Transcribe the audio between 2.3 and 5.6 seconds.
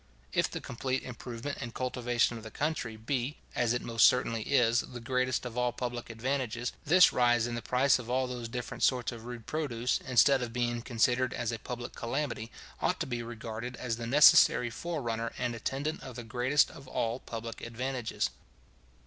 of the country be, as it most certainly is, the greatest of